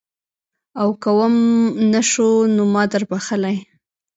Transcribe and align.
او 0.81 0.89
که 1.01 1.09
وم 1.17 1.35
نه 1.91 2.01
شو 2.09 2.29
نو 2.55 2.63
ما 2.73 2.83
دربخلي. 2.91 3.57